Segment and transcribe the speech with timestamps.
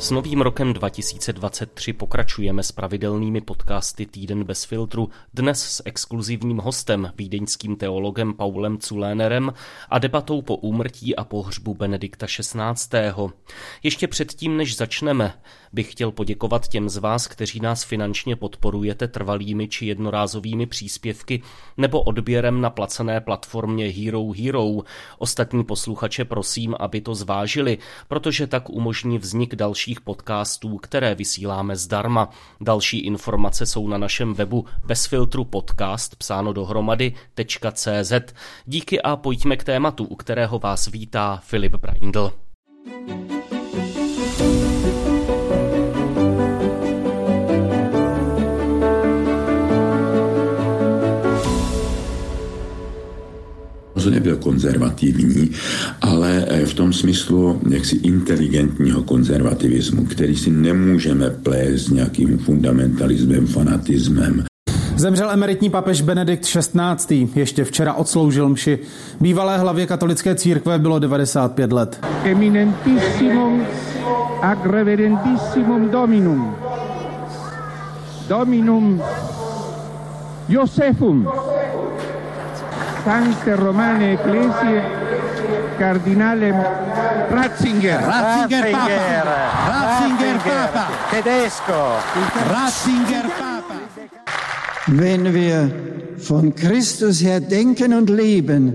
[0.00, 7.12] S novým rokem 2023 pokračujeme s pravidelnými podcasty Týden bez filtru, dnes s exkluzivním hostem,
[7.16, 9.52] vídeňským teologem Paulem Culénerem
[9.90, 12.98] a debatou po úmrtí a pohřbu Benedikta XVI.
[13.82, 15.32] Ještě předtím, než začneme,
[15.72, 21.42] bych chtěl poděkovat těm z vás, kteří nás finančně podporujete trvalými či jednorázovými příspěvky
[21.76, 24.78] nebo odběrem na placené platformě Hero Hero.
[25.18, 27.78] Ostatní posluchače prosím, aby to zvážili,
[28.08, 32.30] protože tak umožní vznik dalších podcastů, které vysíláme zdarma.
[32.60, 38.12] Další informace jsou na našem webu bezfiltru podcast psáno dohromady.cz.
[38.66, 42.32] Díky a pojďme k tématu, u kterého vás vítá Filip Braindl.
[54.00, 55.50] Rozhodně byl konzervativní,
[56.00, 63.46] ale eh, v tom smyslu jaksi inteligentního konzervativismu, který si nemůžeme plést s nějakým fundamentalismem,
[63.46, 64.44] fanatismem.
[64.96, 67.28] Zemřel emeritní papež Benedikt XVI.
[67.34, 68.78] Ještě včera odsloužil mši.
[69.20, 72.06] Bývalé hlavě katolické církve bylo 95 let.
[72.24, 73.66] Eminentissimum
[74.42, 76.54] ac reverentissimum dominum.
[78.28, 79.02] Dominum
[80.48, 81.28] Josefum.
[83.04, 84.82] Sancte Romane Ecclesie
[85.78, 86.52] Cardinale
[87.30, 88.00] Ratzinger.
[88.00, 89.30] Ratzinger Papa.
[89.70, 90.84] Ratzinger Papa.
[91.10, 91.80] Tedesco.
[92.52, 93.74] Ratzinger Papa.
[94.88, 95.70] Wenn wir
[96.18, 98.72] von Christus her denken und leben,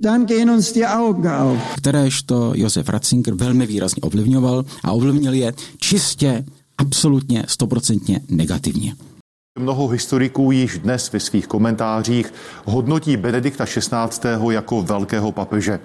[0.00, 1.58] dann gehen uns die Augen auf.
[1.76, 6.44] Kteréž to Josef Ratzinger velmi výrazně ovlivňoval a ovlivnil je čistě,
[6.78, 8.94] absolutně, stoprocentně negativně.
[9.58, 12.34] Mnoho historiků již dnes ve svých komentářích
[12.64, 14.28] hodnotí Benedikta XVI.
[14.50, 15.80] jako velkého papeže.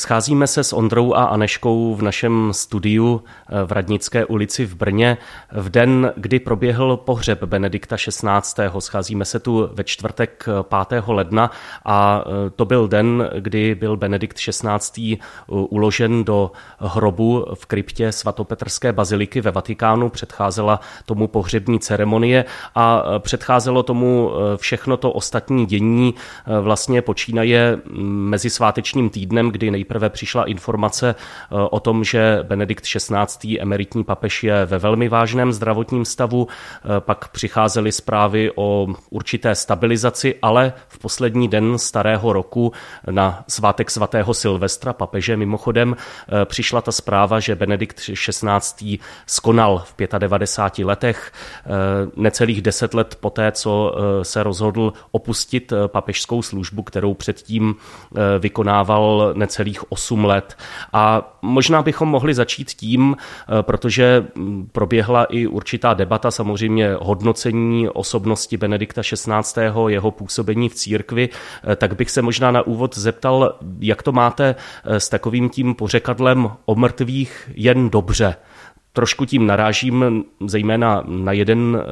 [0.00, 5.18] Scházíme se s Ondrou a Aneškou v našem studiu eh, v Radnické ulici v Brně
[5.52, 8.62] v den, kdy proběhl pohřeb Benedikta XVI.
[8.78, 10.46] Scházíme se tu ve čtvrtek
[10.88, 11.04] 5.
[11.06, 11.50] ledna
[11.84, 15.18] a eh, to byl den, kdy byl Benedikt XVI.
[15.48, 20.08] uložen do hrobu v kryptě svatopetrské baziliky ve Vatikánu.
[20.08, 22.44] Předcházela tomu pohřební ceremonie
[22.74, 26.14] a eh, předcházelo tomu všechno to ostatní dění
[26.60, 32.38] vlastně počínaje mm, mezi svátečním týdnem, kdy nejprve Nejprve přišla informace eh, o tom, že
[32.42, 33.60] Benedikt XVI.
[33.60, 40.34] emeritní papež je ve velmi vážném zdravotním stavu, eh, pak přicházely zprávy o určité stabilizaci,
[40.42, 42.72] ale v poslední den starého roku
[43.10, 48.98] na svátek svatého Silvestra papeže mimochodem eh, přišla ta zpráva, že Benedikt XVI.
[49.26, 51.32] skonal v 95 letech,
[52.16, 57.74] necelých deset let poté, co se rozhodl opustit papežskou službu, kterou předtím
[58.38, 60.56] vykonával necelých posledních 8 let.
[60.92, 67.88] A možná bychom mohli začít tím, eh, protože mm, proběhla i určitá debata, samozřejmě hodnocení
[67.88, 73.58] osobnosti Benedikta XVI., jeho působení v církvi, eh, tak bych se možná na úvod zeptal,
[73.80, 74.54] jak to máte
[74.84, 78.36] eh, s takovým tím pořekadlem o mrtvých jen dobře.
[78.92, 81.84] Trošku tím narážím zejména na jeden eh,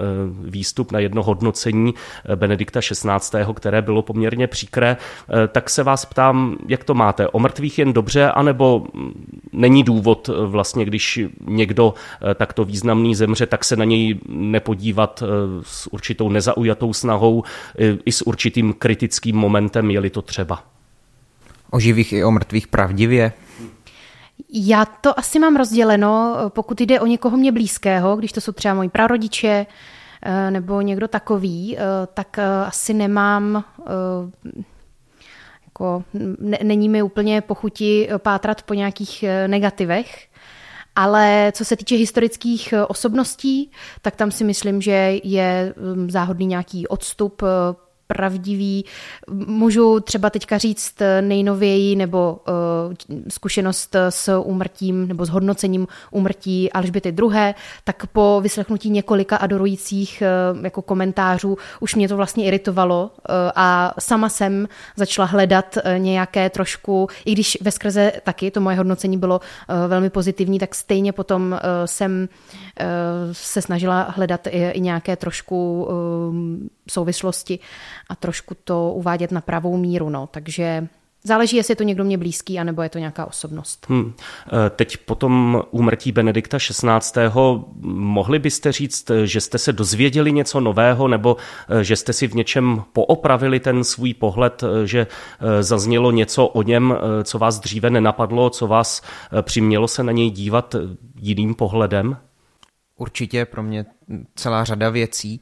[0.51, 1.95] výstup, na jedno hodnocení
[2.25, 4.97] eh, Benedikta XVI., které bylo poměrně příkré.
[4.97, 7.29] Eh, tak se vás ptám, jak to máte?
[7.29, 8.87] O mrtvých jen dobře, anebo
[9.53, 11.95] není důvod vlastně, když někdo
[12.35, 15.23] takto významný zemře, tak se na něj nepodívat
[15.63, 17.45] s určitou nezaujatou snahou
[18.05, 20.63] i s určitým kritickým momentem, je-li to třeba?
[21.71, 23.33] O živých i o mrtvých pravdivě?
[24.53, 28.75] Já to asi mám rozděleno, pokud jde o někoho mě blízkého, když to jsou třeba
[28.75, 29.67] moji prarodiče
[30.23, 31.83] eh, nebo někdo takový, eh,
[32.15, 33.65] tak eh, asi nemám
[35.65, 36.05] jako,
[36.63, 40.29] není mi úplně pochuti pátrat po nějakých negativech,
[40.97, 43.71] ale co se týče historických osobností,
[44.03, 47.43] tak tam si myslím, že je hm, záhodný nějaký odstup
[48.09, 48.85] pravdivý.
[49.31, 52.39] Můžu třeba teďka říct nejnověji nebo
[52.89, 52.95] uh,
[53.29, 57.55] zkušenost s úmrtím nebo s hodnocením úmrtí Alžběty II.
[57.85, 60.23] Tak po vyslechnutí několika adorujících
[60.57, 65.99] uh, jako komentářů už mě to vlastně iritovalo uh, a sama jsem začala hledat uh,
[65.99, 70.75] nějaké trošku, i když ve skrze taky to moje hodnocení bylo uh, velmi pozitivní, tak
[70.75, 72.59] stejně potom uh, jsem uh,
[73.33, 76.35] se snažila hledat i, nějaké trošku uh,
[76.91, 77.59] souvislosti
[78.09, 80.11] a trošku to uvádět na pravou míru.
[80.11, 80.29] No.
[80.31, 80.89] Takže
[81.25, 83.87] Záleží, jestli je to někdo mě blízký, anebo je to nějaká osobnost.
[83.89, 84.13] Hmm.
[84.77, 87.21] Teď po tom úmrtí Benedikta XVI.
[87.81, 91.37] mohli byste říct, že jste se dozvěděli něco nového, nebo
[91.83, 95.07] že jste si v něčem poopravili ten svůj pohled, že
[95.61, 99.03] zaznělo něco o něm, co vás dříve nenapadlo, co vás
[99.43, 100.75] přimělo se na něj dívat
[101.21, 102.17] jiným pohledem?
[102.99, 103.87] Určitě pro mě
[104.35, 105.41] celá řada věcí.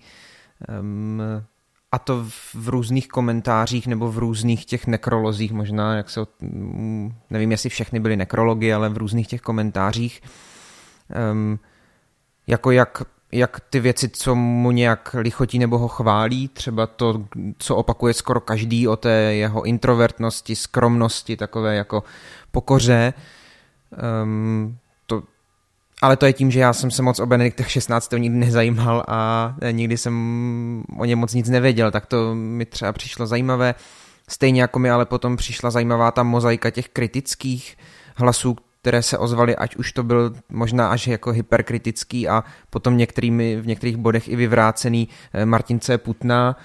[1.92, 2.24] A to
[2.54, 6.20] v různých komentářích nebo v různých těch nekrolozích, možná, jak se,
[7.30, 10.22] nevím, jestli všechny byly nekrology, ale v různých těch komentářích,
[12.46, 17.24] jako jak, jak ty věci, co mu nějak lichotí nebo ho chválí, třeba to,
[17.58, 22.02] co opakuje skoro každý o té jeho introvertnosti, skromnosti, takové jako
[22.50, 23.14] pokoře,
[24.22, 24.78] um,
[26.02, 28.12] ale to je tím, že já jsem se moc o Benediktech 16.
[28.12, 33.26] nikdy nezajímal a nikdy jsem o něm moc nic nevěděl, tak to mi třeba přišlo
[33.26, 33.74] zajímavé.
[34.28, 37.76] Stejně jako mi ale potom přišla zajímavá ta mozaika těch kritických
[38.16, 43.60] hlasů, které se ozvaly, ať už to byl možná až jako hyperkritický a potom některými,
[43.60, 45.98] v některých bodech i vyvrácený eh, Martin C.
[45.98, 46.56] Putna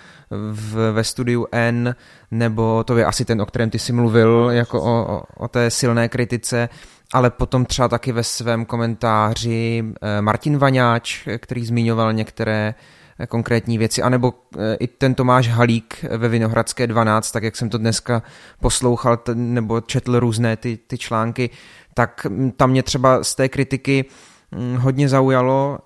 [0.52, 1.96] v, ve studiu N,
[2.32, 5.72] nebo to je asi ten, o kterém ty jsi mluvil, jako o, o, o té
[5.72, 6.70] silné kritice,
[7.14, 12.76] ale potom třeba taky ve svém komentáři eh, Martin Vaňáč, který zmiňoval některé
[13.20, 17.70] eh, konkrétní věci, anebo eh, i ten Tomáš Halík ve Vinohradské 12, tak jak jsem
[17.70, 18.24] to dneska
[18.60, 21.50] poslouchal nebo četl různé ty, ty články,
[21.94, 24.06] tak mm, tam mě třeba z té kritiky
[24.52, 25.80] mm, hodně zaujalo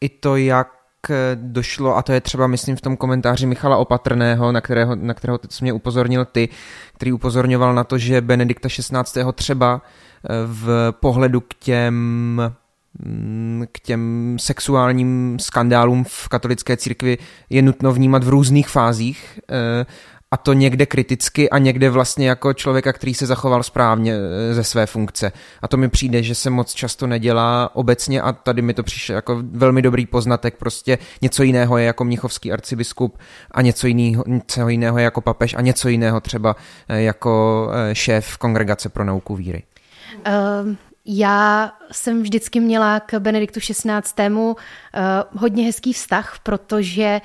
[0.00, 0.68] i to, jak
[1.34, 5.38] došlo, a to je třeba, myslím, v tom komentáři Michala Opatrného, na kterého, na kterého
[5.48, 6.48] jsi mě upozornil ty,
[6.94, 9.18] který upozorňoval na to, že Benedikta 16.
[9.34, 9.82] třeba
[10.46, 12.40] v pohledu k těm
[13.72, 17.18] k těm sexuálním skandálům v katolické církvi
[17.50, 19.86] je nutno vnímat v různých fázích eh,
[20.30, 24.64] a to někde kriticky a někde vlastně jako člověka, který se zachoval správně eh, ze
[24.64, 25.32] své funkce.
[25.62, 29.14] A to mi přijde, že se moc často nedělá obecně a tady mi to přišlo
[29.14, 30.56] jako velmi dobrý poznatek.
[30.56, 33.18] Prostě něco jiného je jako mnichovský arcibiskup
[33.50, 36.56] a něco jiného, něco jiného je jako papež a něco jiného třeba
[36.88, 39.62] eh, jako šéf Kongregace pro nauku víry.
[40.16, 40.74] Uh,
[41.10, 44.28] já jsem vždycky měla k Benediktu XVI.
[44.30, 44.54] Uh,
[45.36, 47.20] hodně hezký vztah, protože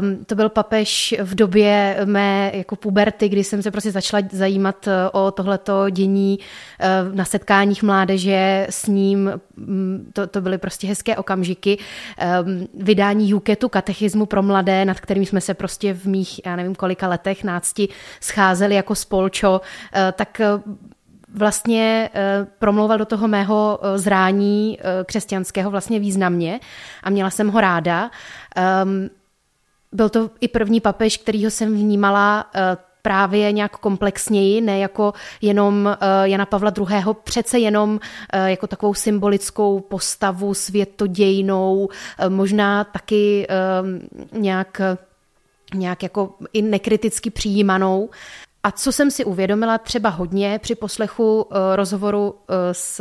[0.00, 4.86] um, to byl papež v době mé jako puberty, kdy jsem se prostě začala zajímat
[4.86, 9.40] uh, o tohleto dění uh, na setkáních mládeže s ním.
[9.56, 11.78] Um, to, to byly prostě hezké okamžiky.
[12.44, 16.74] Um, vydání Juketu, katechismu pro mladé, nad kterým jsme se prostě v mých, já nevím
[16.74, 17.88] kolika letech, nácti,
[18.20, 20.40] scházeli jako spolčo, uh, tak
[21.34, 26.60] vlastně uh, promlouval do toho mého uh, zrání uh, křesťanského vlastně významně
[27.02, 28.10] a měla jsem ho ráda.
[28.84, 29.10] Um,
[29.92, 32.50] byl to i první papež, kterýho jsem vnímala
[33.02, 37.14] právě nějak komplexněji, ne jako jenom Jana Pavla II.
[37.24, 38.00] přece jenom
[38.46, 41.88] jako takovou symbolickou postavu světodějnou,
[42.28, 43.46] možná taky
[44.32, 44.80] nějak
[45.74, 48.10] nějak jako i nekriticky přijímanou,
[48.62, 53.00] a co jsem si uvědomila třeba hodně při poslechu eh, rozhovoru eh, s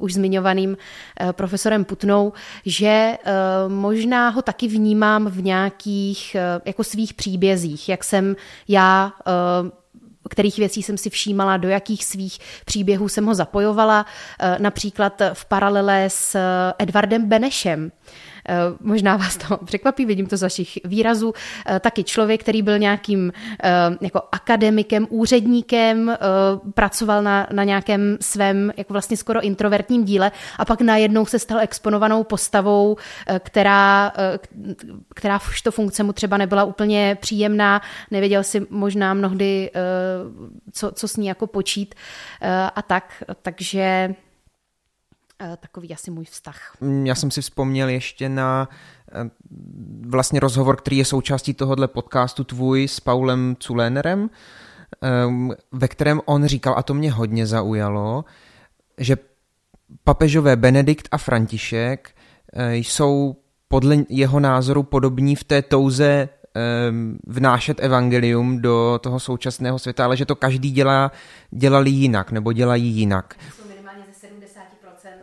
[0.00, 0.76] už zmiňovaným
[1.20, 2.32] eh, profesorem Putnou,
[2.66, 3.16] že
[3.68, 8.36] možná ho taky vnímám v nějakých jako svých příbězích, jak jsem
[8.68, 9.12] já
[10.30, 14.06] kterých věcí jsem si všímala, do jakých svých příběhů jsem ho zapojovala,
[14.58, 16.38] například v paralele s
[16.78, 18.35] Edvardem Benešem, Eh,
[18.80, 21.34] možná vás to překvapí, vidím to z vašich výrazů,
[21.66, 26.16] eh, taky člověk, který byl nějakým eh, jako akademikem, úředníkem,
[26.74, 31.60] pracoval na, na nějakém svém jako vlastně skoro introvertním díle a pak najednou se stal
[31.60, 32.96] exponovanou postavou,
[33.38, 34.12] která,
[35.14, 39.70] která už to funkce mu třeba nebyla úplně příjemná, nevěděl si možná mnohdy,
[40.72, 41.94] co, co s ní jako počít
[42.74, 44.25] a tak, takže Eh,
[45.56, 46.76] takový asi můj vztah.
[46.80, 48.68] Mm, já jsem si vzpomněl ještě na
[49.12, 49.30] eh,
[50.06, 54.30] vlastně rozhovor, který je součástí tohohle podcastu tvůj s Paulem Culénerem,
[55.00, 58.24] ehm, ve kterém on říkal, a to mě hodně zaujalo,
[58.98, 59.16] že
[60.04, 62.14] papežové Benedikt a František
[62.52, 63.36] eh, jsou
[63.68, 66.28] podle jeho názoru podobní v té touze
[67.26, 71.12] vnášet evangelium do toho současného světa, ale že to každý dělá,
[71.50, 73.36] dělali jinak nebo dělají jinak.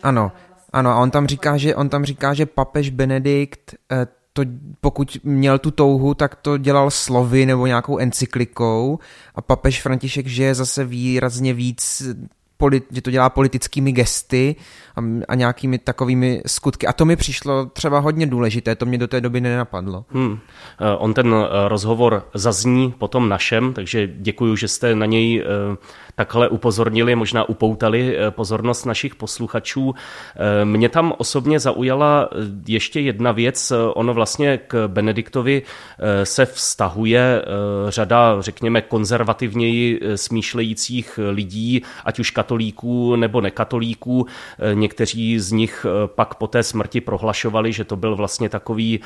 [0.04, 0.32] Ano,
[0.74, 4.44] ano, a on tam říká, že, on tam říká, že papež Benedikt eh, to,
[4.82, 9.00] pokud měl tu touhu, tak to dělal slovy nebo nějakou encyklikou
[9.36, 12.04] a papež František, že je zase výrazně víc
[12.92, 14.56] že to dělá politickými gesty
[14.96, 16.88] a, a nějakými takovými skutky.
[16.88, 20.06] A to mi přišlo třeba hodně důležité, to mě do té doby nenapadlo.
[20.10, 20.40] Hmm.
[20.80, 25.44] Eh, on ten eh, rozhovor zazní po tom našem, takže děkuji, že jste na něj
[26.16, 29.96] takhle upozornili, možná upoutali pozornost našich posluchačů.
[30.64, 32.30] Mě tam osobně zaujala
[32.68, 33.74] ještě jedna věc.
[33.94, 35.62] Ono vlastně k Benediktovi
[36.24, 37.42] se vztahuje
[37.88, 44.28] řada, řekněme, konzervativněji smýšlejících lidí, ať už katolíků nebo nekatolíků.
[44.74, 49.00] Někteří z nich pak po té smrti prohlašovali, že to byl vlastně takový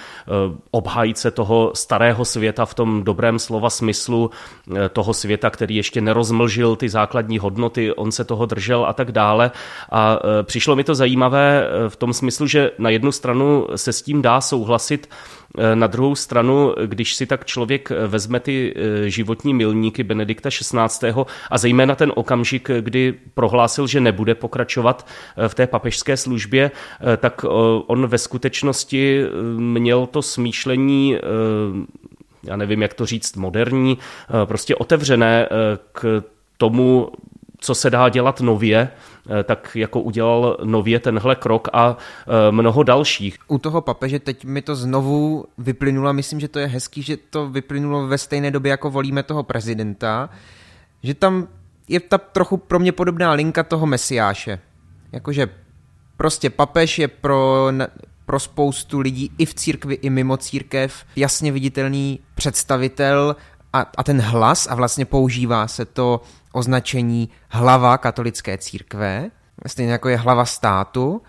[0.71, 4.31] obhájce toho starého světa v tom dobrém slova smyslu,
[4.93, 9.51] toho světa, který ještě nerozmlžil ty základní hodnoty, on se toho držel a tak dále.
[9.91, 14.21] A přišlo mi to zajímavé v tom smyslu, že na jednu stranu se s tím
[14.21, 15.09] dá souhlasit,
[15.73, 18.73] na druhou stranu, když si tak člověk vezme ty
[19.05, 21.13] životní milníky Benedikta XVI.
[21.51, 25.07] a zejména ten okamžik, kdy prohlásil, že nebude pokračovat
[25.47, 26.71] v té papežské službě,
[27.17, 27.45] tak
[27.87, 29.23] on ve skutečnosti
[29.57, 31.17] měl to smýšlení
[32.43, 33.97] já nevím, jak to říct, moderní,
[34.45, 35.49] prostě otevřené
[35.91, 36.23] k
[36.57, 37.11] tomu,
[37.59, 38.89] co se dá dělat nově,
[39.43, 41.97] tak jako udělal nově tenhle krok a
[42.51, 43.37] mnoho dalších.
[43.47, 47.49] U toho papeže teď mi to znovu vyplynulo, myslím, že to je hezký, že to
[47.49, 50.29] vyplynulo ve stejné době, jako volíme toho prezidenta,
[51.03, 51.47] že tam
[51.87, 54.59] je ta trochu pro mě podobná linka toho mesiáše.
[55.11, 55.49] Jakože
[56.17, 57.71] prostě papež je pro,
[58.25, 63.35] pro spoustu lidí i v církvi, i mimo církev jasně viditelný představitel
[63.73, 66.21] a, a ten hlas a vlastně používá se to
[66.53, 69.29] označení hlava katolické církve,
[69.67, 71.21] stejně jako je hlava státu,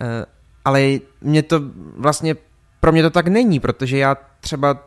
[0.00, 0.26] eh,
[0.64, 0.82] ale
[1.20, 1.60] mě to
[1.96, 2.36] vlastně,
[2.80, 4.78] pro mě to tak není, protože já třeba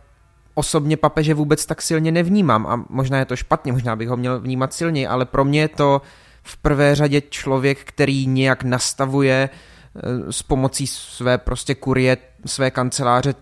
[0.54, 4.40] osobně papeže vůbec tak silně nevnímám a možná je to špatně, možná bych ho měl
[4.40, 6.02] vnímat silněji, ale pro mě je to
[6.44, 13.34] v prvé řadě člověk, který nějak nastavuje eh, s pomocí své prostě kurie, své kanceláře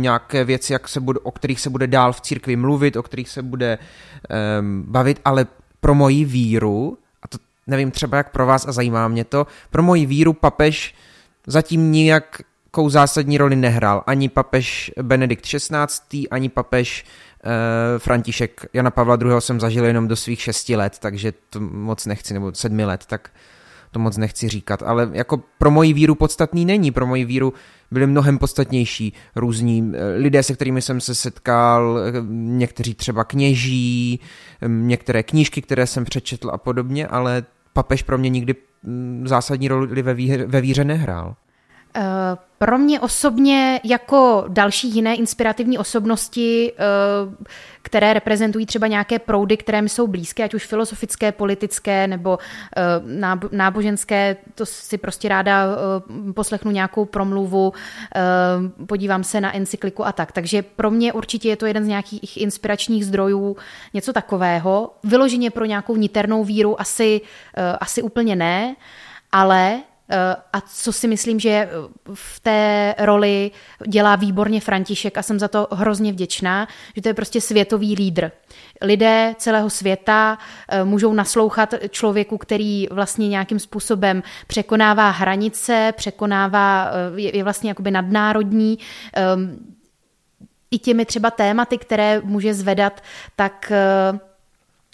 [0.00, 3.28] nějaké věci, jak se bude, o kterých se bude dál v církvi mluvit, o kterých
[3.28, 5.46] se bude um, bavit, ale
[5.80, 9.82] pro moji víru, a to nevím třeba jak pro vás a zajímá mě to, pro
[9.82, 10.94] moji víru papež
[11.46, 14.02] zatím nijak kou zásadní roli nehrál.
[14.06, 17.50] Ani papež Benedikt XVI, ani papež uh,
[17.98, 19.30] František Jana Pavla II.
[19.38, 23.30] jsem zažil jenom do svých šesti let, takže to moc nechci, nebo sedmi let, tak
[23.90, 24.82] to moc nechci říkat.
[24.82, 26.90] Ale jako pro moji víru podstatný není.
[26.90, 27.52] Pro moji víru
[27.90, 34.20] byli mnohem podstatnější různí eh, lidé, se kterými jsem se setkal, eh, někteří třeba kněží,
[34.66, 40.02] některé knížky, které jsem přečetl a podobně, ale papež pro mě nikdy mm, zásadní roli
[40.02, 41.36] ve víře, ve víře nehrál.
[41.96, 47.46] Uh pro mě osobně jako další jiné inspirativní osobnosti, eh,
[47.82, 52.38] které reprezentují třeba nějaké proudy, které mi jsou blízké, ať už filozofické, politické nebo
[52.76, 52.82] eh,
[53.52, 57.72] náboženské, to si prostě ráda eh, poslechnu nějakou promluvu,
[58.86, 60.32] podívám se na encykliku a tak.
[60.32, 63.56] Takže pro mě určitě je to jeden z nějakých inspiračních zdrojů,
[63.94, 64.90] něco takového.
[65.04, 67.20] Vyloženě pro nějakou niternou víru asi,
[67.80, 68.76] asi úplně ne,
[69.32, 69.80] ale
[70.52, 71.68] a co si myslím, že eh,
[72.14, 73.50] v té roli
[73.86, 78.30] dělá výborně František a jsem za to hrozně vděčná, že to je prostě světový lídr.
[78.82, 80.38] Lidé celého světa
[80.68, 88.78] eh, můžou naslouchat člověku, který vlastně nějakým způsobem překonává hranice, překonává, je vlastně jakoby nadnárodní,
[89.14, 89.58] ehm,
[90.70, 93.00] i těmi třeba tématy, které může zvedat,
[93.36, 93.72] tak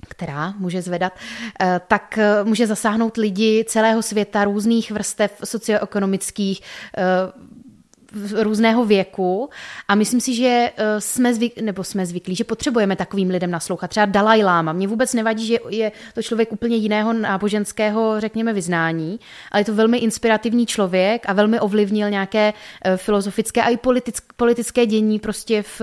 [0.09, 1.13] která může zvedat,
[1.61, 6.61] eh, tak eh, může zasáhnout lidi celého světa, různých vrstev socioekonomických,
[6.97, 7.03] eh,
[8.33, 9.51] různého věku
[9.89, 13.91] a myslím si, že eh, jsme zvyk, nebo jsme zvyklí, že potřebujeme takovým lidem naslouchat.
[13.91, 14.73] Třeba Dalaj Lama.
[14.73, 19.21] Mně vůbec nevadí, že je to člověk úplně jiného náboženského, řekněme, vyznání,
[19.53, 22.53] ale je to velmi inspirativní člověk a velmi ovlivnil nějaké
[22.85, 23.79] eh, filozofické a i
[24.37, 25.81] politické dění prostě v,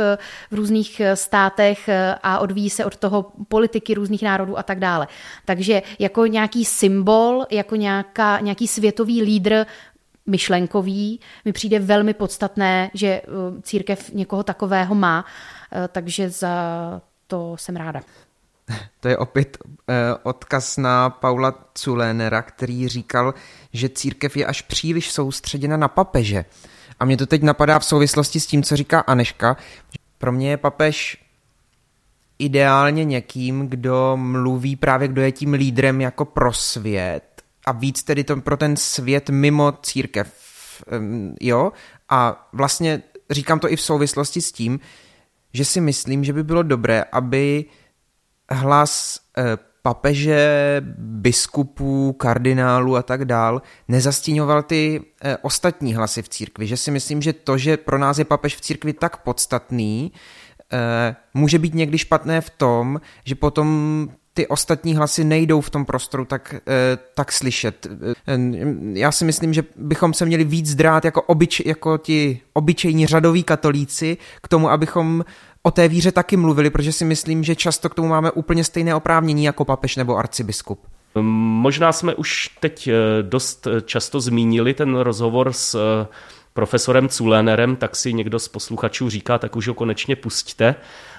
[0.51, 1.89] v různých eh, státech
[2.23, 5.07] a odvíjí se od toho politiky různých národů a tak dále.
[5.45, 9.65] Takže jako nějaký symbol, jako nějaká, nějaký světový lídr
[10.25, 11.19] myšlenkový.
[11.45, 13.21] Mi přijde velmi podstatné, že eh,
[13.61, 15.25] církev někoho takového má,
[15.71, 16.55] eh, takže za
[17.27, 18.01] to jsem ráda.
[18.99, 19.57] To je opět
[19.89, 23.33] eh, odkaz na Paula Culénera, který říkal,
[23.73, 26.45] že církev je až příliš soustředěna na papeže.
[26.99, 29.57] A mě to teď napadá v souvislosti s tím, co říká Aneška.
[30.17, 31.17] Pro mě je papež
[32.39, 37.30] ideálně někým, kdo mluví právě, kdo je tím lídrem jako pro svět
[37.65, 40.33] a víc tedy to pro ten svět mimo církev,
[41.41, 41.71] jo?
[42.09, 44.79] A vlastně říkám to i v souvislosti s tím,
[45.53, 47.65] že si myslím, že by bylo dobré, aby
[48.51, 56.67] hlas eh, papeže, biskupů, kardinálů a tak dál nezastíňoval ty eh, ostatní hlasy v církvi.
[56.67, 60.11] Že si myslím, že to, že pro nás je papež v církvi tak podstatný,
[60.73, 64.07] eh, může být někdy špatné v tom, že potom
[64.41, 67.87] ty ostatní hlasy nejdou v tom prostoru tak, eh, tak slyšet.
[68.27, 68.37] Eh,
[68.93, 73.43] já si myslím, že bychom se měli víc drát jako, obyč, jako ti obyčejní řadoví
[73.43, 75.25] katolíci k tomu, abychom
[75.63, 78.95] o té víře taky mluvili, protože si myslím, že často k tomu máme úplně stejné
[78.95, 80.79] oprávnění jako papež nebo arcibiskup.
[81.61, 85.77] Možná jsme už teď eh, dost často zmínili ten rozhovor s
[86.53, 90.75] profesorem Culénerem, tak si někdo z posluchačů říká, tak už ho konečně pusťte.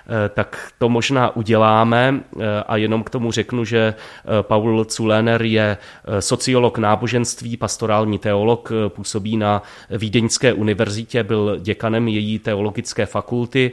[0.07, 5.43] Eh, tak to možná uděláme eh, a jenom k tomu řeknu, že eh, Paul Zuléner
[5.43, 5.77] je
[6.21, 13.73] sociolog náboženství, pastorální teolog, působí na Vídeňské univerzitě, byl děkanem její teologické fakulty,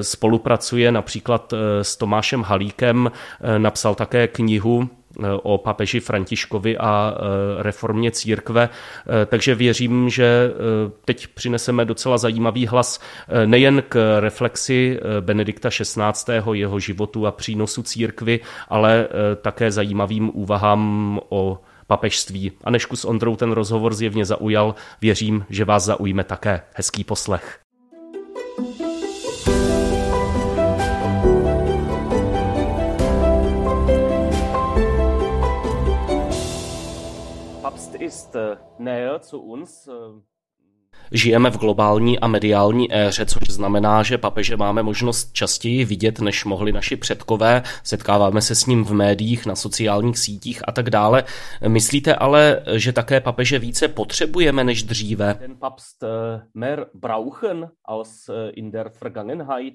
[0.00, 3.10] spolupracuje například s Tomášem Halíkem,
[3.58, 4.88] napsal také knihu
[5.42, 8.68] o papeži Františkovi a e, reformě církve,
[9.22, 10.50] e, takže věřím, že
[11.04, 13.00] teď přineseme docela zajímavý hlas
[13.46, 16.32] nejen k reflexi Benedikta XVI.
[16.52, 19.08] jeho životu a přínosu církvy, ale
[19.42, 22.52] také zajímavým úvahám o papežství.
[22.64, 26.62] A s Ondrou ten rozhovor zjevně zaujal, věřím, že vás zaujme také.
[26.74, 27.69] Hezký poslech.
[38.00, 39.88] Ist äh, näher zu uns.
[39.88, 40.20] Äh,
[41.12, 46.44] Žijeme v globální a mediální éře, což znamená, že papeže máme možnost častěji vidět, než
[46.44, 47.62] mohli naši předkové.
[47.84, 51.24] Setkáváme se s ním v médiích, na sociálních sítích a tak dále.
[51.68, 55.36] Myslíte ale, že také papeže více potřebujeme než dříve?
[55.40, 59.74] Den Papst äh, mehr brauchen als in der Vergangenheit.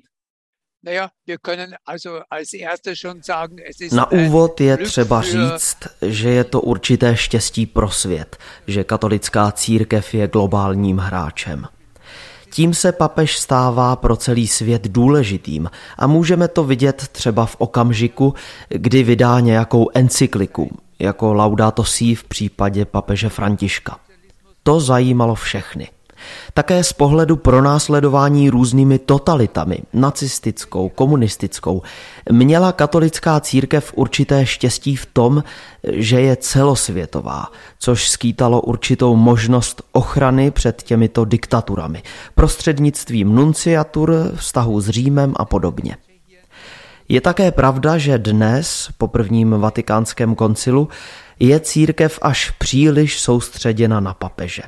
[3.91, 8.37] Na úvod je třeba říct, že je to určité štěstí pro svět,
[8.67, 11.67] že katolická církev je globálním hráčem.
[12.49, 18.33] Tím se papež stává pro celý svět důležitým a můžeme to vidět třeba v okamžiku,
[18.69, 23.99] kdy vydá nějakou encykliku, jako Laudato Si v případě papeže Františka.
[24.63, 25.89] To zajímalo všechny.
[26.53, 31.81] Také z pohledu pronásledování různými totalitami, nacistickou, komunistickou,
[32.31, 35.43] měla katolická církev určité štěstí v tom,
[35.83, 37.45] že je celosvětová,
[37.79, 42.03] což skýtalo určitou možnost ochrany před těmito diktaturami,
[42.35, 45.97] prostřednictvím nunciatur, vztahu s Římem a podobně.
[47.09, 50.89] Je také pravda, že dnes, po prvním vatikánském koncilu,
[51.39, 54.61] je církev až příliš soustředěna na papeže.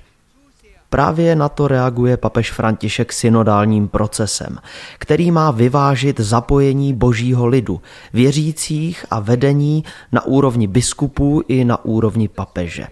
[0.90, 4.58] Právě na to reaguje papež František synodálním procesem,
[5.00, 7.82] který má vyvážit zapojení božího lidu,
[8.14, 12.88] věřících a vedení na úrovni biskupů i na úrovni papeže.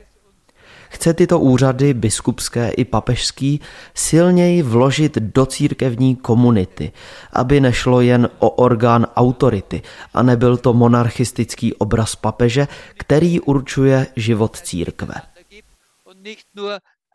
[0.90, 3.62] Chce tyto úřady, biskupské i papežský,
[3.94, 6.92] silněji vložit do církevní komunity,
[7.34, 9.82] aby nešlo jen o orgán autority
[10.14, 15.16] a nebyl to monarchistický obraz papeže, který určuje život církve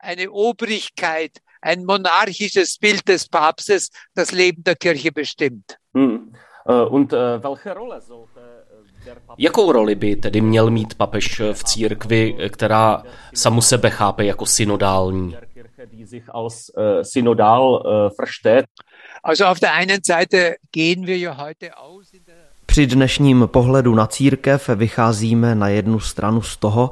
[0.01, 5.79] eine Obrigkeit, ein monarchisches Bild des Papstes das Leben der Kirche bestimmt.
[5.95, 6.33] Hm.
[6.65, 8.61] Und welche Rolle sollte
[9.39, 13.03] Jakou roli by tedy měl mít papež v církvi, která
[13.35, 15.37] samu sebe chápe jako synodální?
[22.67, 26.91] Při dnešním pohledu na církev vycházíme na jednu stranu z toho,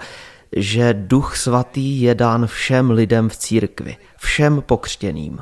[0.57, 5.39] že Duch Svatý je dán všem lidem v církvi, všem pokřtěným.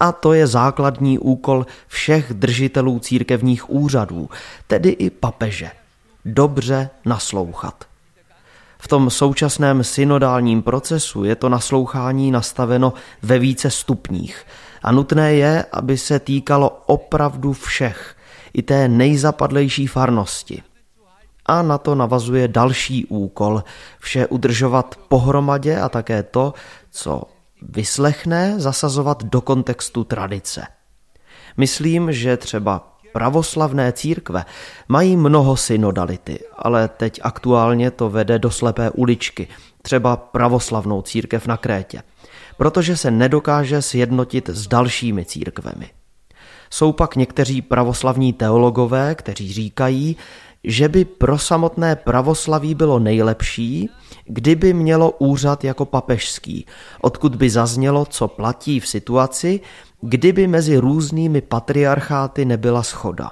[0.00, 4.30] A to je základní úkol všech držitelů církevních úřadů,
[4.66, 5.70] tedy i papeže.
[6.24, 7.84] Dobře naslouchat.
[8.78, 14.46] V tom současném synodálním procesu je to naslouchání nastaveno ve více stupních
[14.82, 18.16] a nutné je, aby se týkalo opravdu všech,
[18.52, 20.62] i té nejzapadlejší farnosti–
[21.46, 23.62] a na to navazuje další úkol,
[23.98, 26.54] vše udržovat pohromadě a také to,
[26.90, 27.22] co
[27.62, 30.66] vyslechne, zasazovat do kontextu tradice.
[31.56, 34.44] Myslím, že třeba pravoslavné církve
[34.88, 39.48] mají mnoho synodality, ale teď aktuálně to vede do slepé uličky,
[39.82, 42.02] třeba pravoslavnou církev na Krétě,
[42.56, 45.90] protože se nedokáže sjednotit s dalšími církvemi.
[46.70, 50.16] Jsou pak někteří pravoslavní teologové, kteří říkají,
[50.64, 53.90] že by pro samotné pravoslaví bylo nejlepší,
[54.24, 56.66] kdyby mělo úřad jako papežský,
[57.00, 59.60] odkud by zaznělo, co platí v situaci,
[60.00, 63.30] kdyby mezi různými patriarcháty nebyla schoda.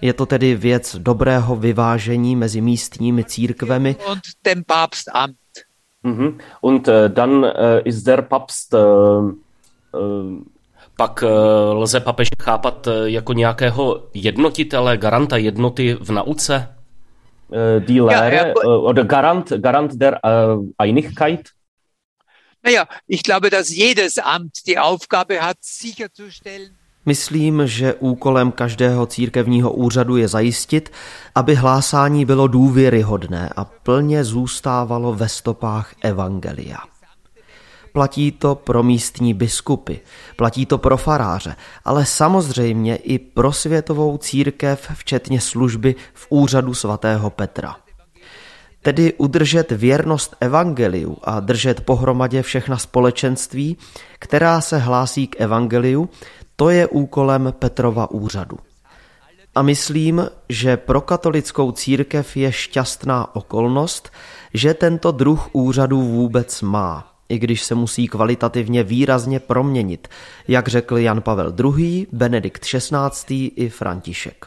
[0.00, 3.96] Je to tedy věc dobrého vyvážení mezi místními církvemi.
[4.10, 5.36] Und dem Papstamt.
[6.02, 6.38] Mhm.
[6.60, 10.44] Und äh, dann äh, ist der Papst, äh, äh,
[10.96, 11.28] pak äh,
[11.72, 16.68] lze papeže chápat äh, jako nějakého jednotitele, garanta jednoty v nauce?
[17.52, 18.54] Äh, die Lehre, ja, ja.
[18.64, 20.20] oder Garant, Garant der
[20.78, 21.40] Einigkeit?
[22.64, 26.70] Naja, ich glaube, dass jedes Amt die Aufgabe hat, sicherzustellen,
[27.06, 30.92] Myslím, že úkolem každého církevního úřadu je zajistit,
[31.34, 36.78] aby hlásání bylo důvěryhodné a plně zůstávalo ve stopách Evangelia.
[37.94, 39.94] Platí to pro místní biskupy,
[40.36, 47.30] platí to pro faráře, ale samozřejmě i pro světovou církev, včetně služby v úřadu svatého
[47.30, 47.76] Petra.
[48.82, 53.76] Tedy udržet věrnost evangeliu a držet pohromadě všechna společenství,
[54.18, 56.08] která se hlásí k evangeliu,
[56.56, 58.58] to je úkolem Petrova úřadu.
[59.54, 64.10] A myslím, že pro katolickou církev je šťastná okolnost,
[64.54, 70.08] že tento druh úřadu vůbec má, i když se musí kvalitativně výrazně proměnit,
[70.48, 73.46] jak řekl Jan Pavel II., Benedikt XVI.
[73.56, 74.46] i František.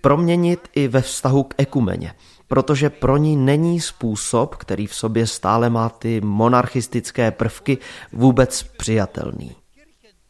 [0.00, 2.12] Proměnit i ve vztahu k ekumeně,
[2.48, 7.78] protože pro ní není způsob, který v sobě stále má ty monarchistické prvky,
[8.12, 9.56] vůbec přijatelný.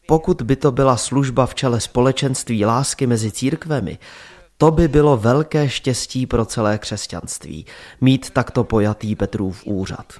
[0.07, 3.97] Pokud by to byla služba v čele společenství lásky mezi církvemi,
[4.57, 7.65] to by bylo velké štěstí pro celé křesťanství,
[8.01, 10.13] mít takto pojatý Petrův úřad.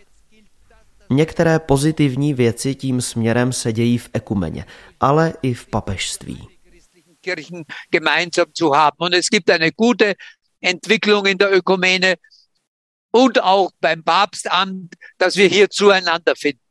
[1.11, 4.65] Některé pozitivní věci tím směrem se dějí v ekumeně,
[4.99, 6.47] ale i v papežství.
[7.21, 8.97] Kirchen gemeinsam zu haben.
[8.97, 10.15] Und es gibt eine gute
[10.61, 12.15] Entwicklung in der Ökumene
[13.11, 16.61] und auch beim Papstamt, dass wir hier zueinander finden.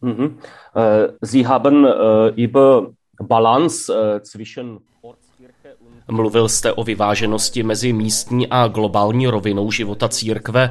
[0.00, 0.38] Mhm.
[0.74, 4.80] Äh, Sie haben äh, über Balance äh, zwischen
[6.10, 10.70] Mluvil jste o vyváženosti mezi místní a globální rovinou života církve.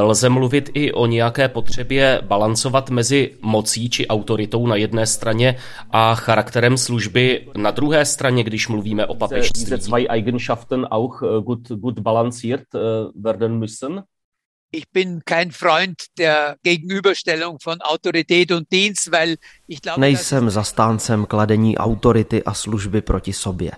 [0.00, 5.56] Lze mluvit i o nějaké potřebě balancovat mezi mocí či autoritou na jedné straně
[5.90, 9.64] a charakterem služby na druhé straně, když mluvíme o papežství.
[9.64, 12.64] Diese zwei Eigenschaften auch gut, gut balanciert
[13.14, 14.02] werden müssen?
[14.74, 19.36] ich bin kein Freund der Gegenüberstellung von Autorität und Dienst, weil
[19.68, 23.70] ich glaube, Nejsem zastáncem kladení autority a služby proti sobě.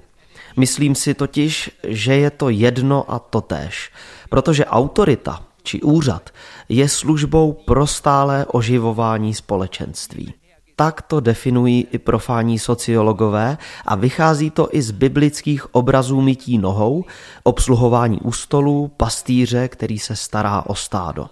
[0.56, 3.92] Myslím si totiž, že je to jedno a totéž,
[4.28, 6.30] protože autorita či úřad
[6.68, 10.34] je službou pro stálé oživování společenství.
[10.76, 17.04] Tak to definují i profání sociologové a vychází to i z biblických obrazů mytí nohou,
[17.42, 21.26] obsluhování u stolu, pastýře, který se stará o stádo.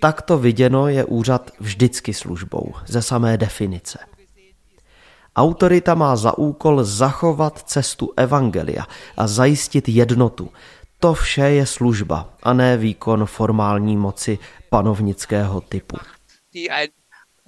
[0.00, 3.98] Takto viděno je úřad vždycky službou, ze samé definice.
[5.38, 10.50] Autorita má za úkol zachovat cestu evangelia a zajistit jednotu.
[10.98, 14.38] To vše je služba a ne výkon formální moci
[14.70, 15.96] panovnického typu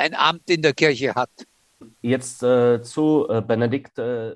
[0.00, 1.30] ein Amt in der Kirche hat.
[2.02, 4.34] Jetzt äh, zu äh, Benedikt äh,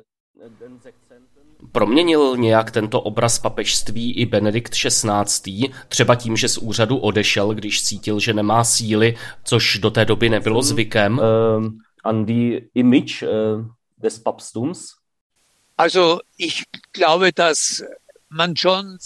[1.72, 5.70] Proměnil nějak tento obraz papežství i Benedikt XVI.
[5.88, 10.28] třeba tím, že z úřadu odešel, když cítil, že nemá síly, což do té doby
[10.28, 11.18] nebylo zvykem?
[11.18, 11.64] Uh,
[12.04, 13.64] an die Image uh,
[14.02, 14.94] des Papstums?
[15.76, 16.62] Also ich
[16.92, 17.82] glaube, dass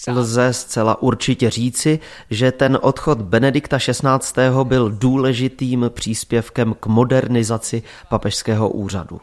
[0.08, 4.42] Lze zcela určitě říci, že ten odchod Benedikta XVI.
[4.62, 9.20] byl důležitým příspěvkem k modernizaci papežského úřadu.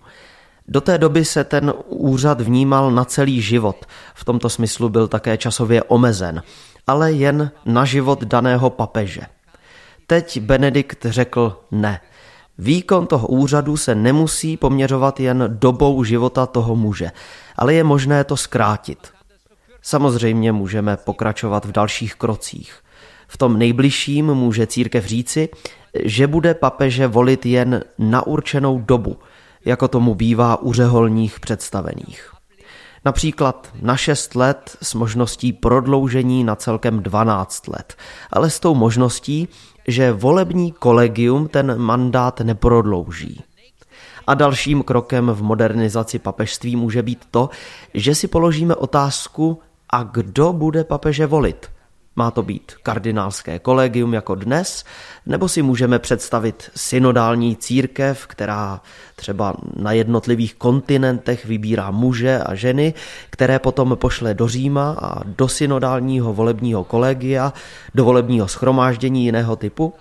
[0.68, 3.86] Do té doby se ten úřad vnímal na celý život,
[4.16, 6.44] v tomto smyslu byl také časově omezen,
[6.88, 9.22] ale jen na život daného papeže.
[10.08, 12.02] Teď Benedikt řekl ne.
[12.58, 17.12] Výkon toho úřadu se nemusí poměřovat jen dobou života toho muže,
[17.56, 19.00] ale je možné to zkrátit.
[19.82, 22.80] Samozřejmě můžeme pokračovat v dalších krocích.
[23.28, 25.50] V tom nejbližším může církev říci,
[26.04, 29.18] že bude papeže volit jen na určenou dobu,
[29.66, 32.32] jako tomu bývá u řeholních představených.
[33.06, 37.96] Například na 6 let s možností prodloužení na celkem 12 let,
[38.32, 39.48] ale s tou možností,
[39.88, 43.44] že volební kolegium ten mandát neprodlouží.
[44.28, 47.50] A dalším krokem v modernizaci papežství může být to,
[47.94, 51.75] že si položíme otázku, a kdo bude papeže volit?
[52.16, 54.84] Má to být kardinálské kolegium jako dnes,
[55.26, 58.82] nebo si můžeme představit synodální církev, která
[59.16, 62.94] třeba na jednotlivých kontinentech vybírá muže a ženy,
[63.30, 67.54] které potom pošle do Říma a do synodálního volebního kolegia,
[67.96, 69.94] do volebního schromáždění jiného typu?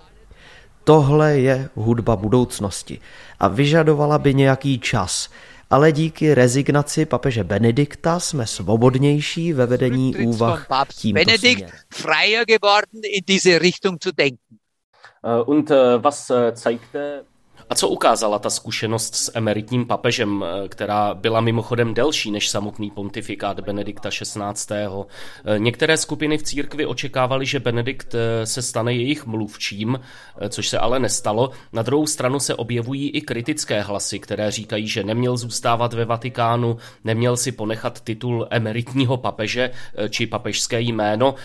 [0.83, 2.99] Tohle je hudba budoucnosti
[3.39, 5.29] a vyžadovala by nějaký čas
[5.69, 13.21] ale díky rezignaci papeže Benedikta jsme svobodnější ve vedení úvah tímto Benedikt freier geworden in
[13.27, 14.57] diese Richtung zu denken.
[15.45, 15.69] Und
[16.01, 17.25] was zeigte
[17.69, 22.91] a co ukázala ta zkušenost s emeritním papežem, eh, která byla mimochodem delší než samotný
[22.91, 25.07] pontifikát Benedikta XVI.
[25.45, 29.99] Eh, některé skupiny v církvi očekávaly, že Benedikt eh, se stane jejich mluvčím,
[30.49, 31.51] což se ale nestalo.
[31.73, 36.77] Na druhou stranu se objevují i kritické hlasy, které říkají, že neměl zůstávat ve Vatikánu,
[37.03, 39.71] neměl si ponechat titul emeritního papeže
[40.09, 41.35] či papežské jméno.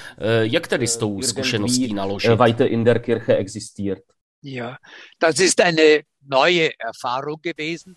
[0.40, 2.30] Jak tedy s tou zkušeností naložit?
[2.64, 4.02] In der Kirche existiert.
[4.42, 4.76] Ja,
[5.20, 6.02] das ist eine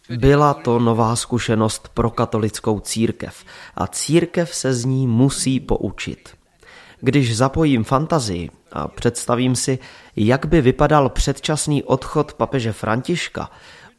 [0.10, 6.30] byla to nová zkušenost pro katolickou církev a církev se z ní musí poučit.
[7.00, 9.80] Když zapojím fantazii a představím si,
[10.16, 13.50] jak by vypadal předčasný odchod papeže Františka,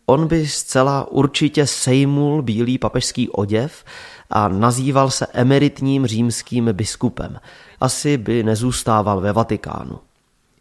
[0.07, 3.85] on by zcela určitě sejmul bílý papežský oděv
[4.31, 7.41] a nazýval se emeritním římským biskupem.
[7.81, 10.01] Asi by nezůstával ve Vatikánu.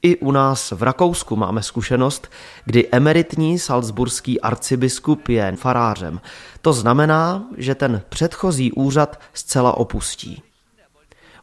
[0.06, 2.32] I u nás v Rakousku máme zkušenost,
[2.66, 6.22] kdy emeritní salzburský arcibiskup je farářem.
[6.62, 10.44] To znamená, že ten předchozí úřad zcela opustí.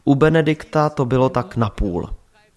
[0.03, 2.09] U Benedikta to bylo tak napůl.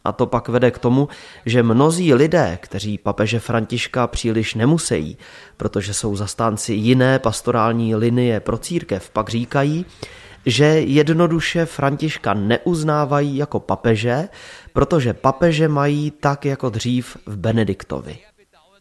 [0.04, 1.08] A to pak vede k tomu,
[1.46, 5.18] že mnozí lidé, kteří papeže Františka příliš nemusí,
[5.56, 9.86] protože jsou zastánci jiné pastorální linie pro církev, pak říkají,
[10.46, 14.28] že jednoduše Františka neuznávají jako papeže,
[14.74, 18.18] protože papeže mají tak jako dřív v Benediktovi.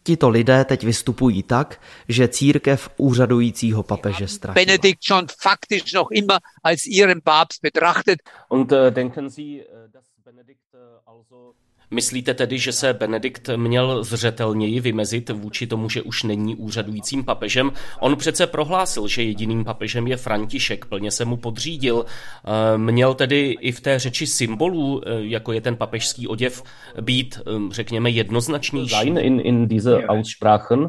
[0.04, 4.66] Tito lidé teď vystupují tak, že církev úřadujícího papeže ztratila.
[4.66, 8.20] Benedikt schon faktisch noch immer als ihren Papst betrachtet.
[8.50, 10.76] Und denken Sie, dass Benedikt
[11.06, 11.54] also
[11.94, 17.72] Myslíte tedy, že se Benedikt měl zřetelněji vymezit vůči tomu, že už není úřadujícím papežem?
[18.00, 22.06] On přece prohlásil, že jediným papežem je František, plně se mu podřídil.
[22.06, 26.64] Eh, měl tedy i v té řeči symbolů, eh, jako je ten papežský oděv,
[27.02, 29.10] být, eh, řekněme, jednoznačnější?
[29.10, 30.88] In, in diese Aussprachen.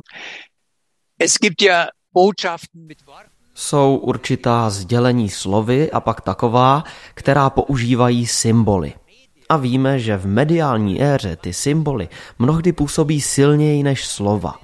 [1.19, 2.99] Es gibt ja Botschaften mit
[3.55, 8.93] Jsou určitá sdělení slovy a pak taková, která používají symboly.
[9.49, 14.55] A víme, že v mediální éře ty symboly mnohdy působí silněji než slova.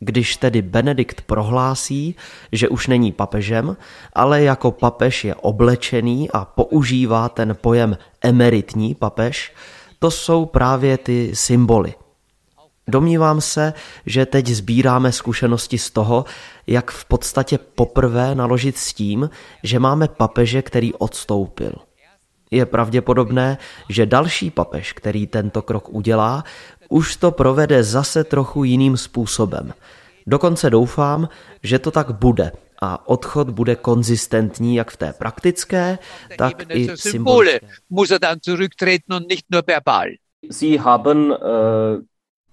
[0.00, 2.14] Když tedy Benedikt prohlásí,
[2.52, 3.76] že už není papežem,
[4.12, 9.52] ale jako papež je oblečený a používá ten pojem emeritní papež,
[9.98, 11.94] to jsou právě ty symboly.
[12.88, 13.72] Domnívám se,
[14.06, 16.24] že teď sbíráme zkušenosti z toho,
[16.66, 19.30] jak v podstatě poprvé naložit s tím,
[19.62, 21.72] že máme papeže, který odstoupil–
[22.52, 26.44] je pravděpodobné, že další papež, který tento krok udělá,
[26.88, 29.72] už to provede zase trochu jiným způsobem.
[30.26, 31.28] Dokonce doufám,
[31.62, 35.98] že to tak bude a odchod bude konzistentní jak v té praktické,
[36.38, 37.66] tak i symbolické.
[37.90, 40.06] Muss dann zurücktreten und nicht nur verbal.
[40.50, 41.34] Sie haben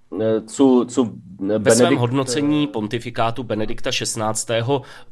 [0.10, 1.14] uh, zu, zu
[1.58, 4.62] Ve svém hodnocení pontifikátu Benedikta XVI.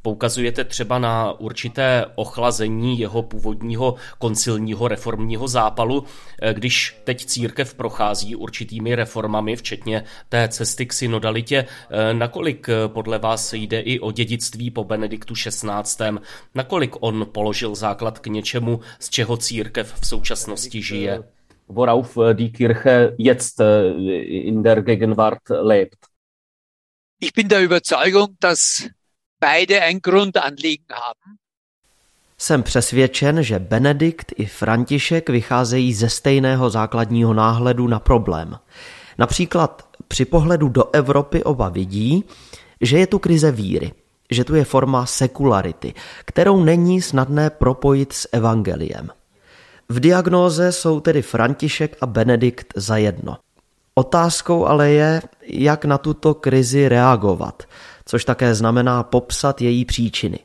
[0.02, 6.04] poukazujete třeba na určité ochlazení jeho původního koncilního reformního zápalu,
[6.54, 11.66] když teď církev prochází určitými reformami, včetně té cesty k synodalitě.
[12.14, 16.06] Nakolik podle vás jde i o dědictví po Benediktu XVI.
[16.56, 21.24] Nakolik on položil základ k něčemu, z čeho církev v současnosti žije?
[21.68, 23.90] Worauf äh, die Kirche jetzt äh,
[24.48, 25.98] in der Gegenwart lebt.
[27.20, 28.90] Ich bin der Überzeugung, dass
[29.40, 31.38] beide ein Grundanliegen haben.
[32.40, 38.60] Jsem přesvědčen, že Benedikt i František vycházejí ze stejného základního náhledu na problém.
[39.18, 42.24] Například při pohledu do Evropy oba vidí,
[42.82, 43.92] že je tu krize víry,
[44.32, 45.94] že tu je forma sekularity,
[46.26, 49.10] kterou není snadné propojit s evangeliem.
[49.89, 53.38] V diagnóze jsou tedy František a Benedikt za jedno.
[53.95, 57.63] Otázkou ale je, jak na tuto krizi reagovat,
[58.06, 60.39] což také znamená popsat její příčiny.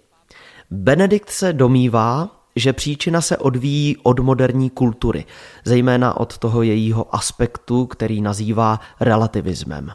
[0.71, 5.25] Benedikt se domývá, že příčina se odvíjí od moderní kultury,
[5.65, 9.91] zejména od toho jejího aspektu, který nazývá relativismem.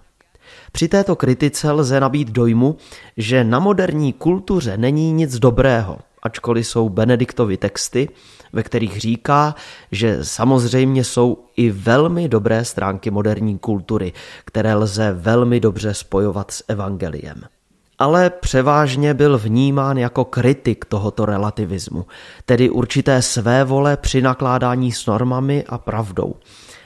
[0.71, 2.77] Při této kritice lze nabít dojmu,
[3.17, 8.09] že na moderní kultuře není nic dobrého, ačkoliv jsou Benediktovy texty,
[8.53, 9.55] ve kterých říká,
[9.91, 14.13] že samozřejmě jsou i velmi dobré stránky moderní kultury,
[14.45, 17.43] které lze velmi dobře spojovat s evangeliem.
[17.99, 22.05] Ale převážně byl vnímán jako kritik tohoto relativismu,
[22.45, 26.35] tedy určité své vole při nakládání s normami a pravdou.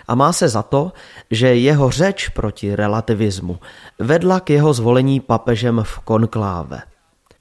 [0.07, 0.91] A má se za to,
[1.31, 3.59] že jeho řeč proti relativismu
[3.99, 6.90] vedla k jeho zvolení papežem v konkláve.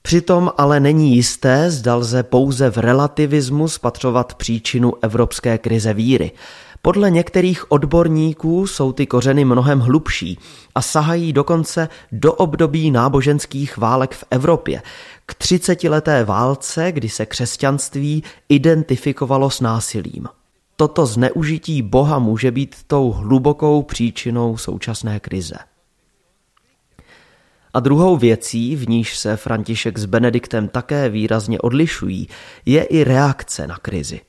[0.03, 6.33] Přitom ale není jisté, zda lze pouze v relativismu spatřovat příčinu evropské krize víry.
[6.83, 10.39] Podle některých odborníků jsou ty kořeny mnohem hlubší
[10.75, 14.83] a sahají dokonce do období náboženských válek v Evropě,
[15.27, 20.27] k třicetileté válce, kdy se křesťanství identifikovalo s násilím.
[20.77, 25.55] Toto zneužití Boha může být tou hlubokou příčinou současné krize.
[27.75, 32.29] A druhou věcí, v níž se František s Benediktem také výrazně odlišují,
[32.67, 34.21] je i reakce na krizi.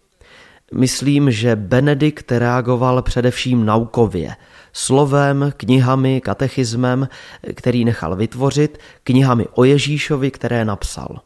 [0.73, 4.36] Myslím, že Benedikt reagoval především naukově,
[4.73, 7.08] slovem, knihami, katechismem,
[7.54, 11.19] který nechal vytvořit, knihami o Ježíšovi, které napsal.